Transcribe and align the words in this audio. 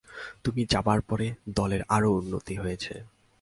তুমি 0.43 0.61
যাবার 0.65 0.99
পর 1.01 1.19
দলের 1.49 1.81
আরও 1.87 2.09
উন্নতি 2.11 2.55
হয়েছে। 2.55 2.93